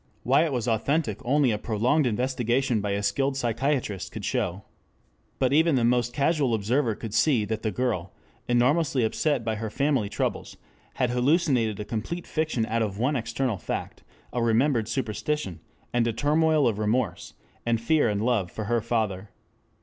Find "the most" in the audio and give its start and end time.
5.75-6.11